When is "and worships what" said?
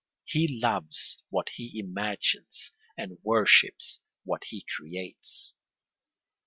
2.97-4.45